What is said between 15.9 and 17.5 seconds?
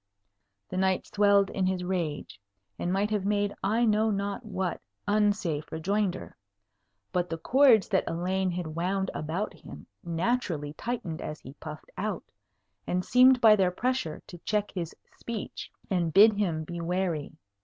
bid him be wary.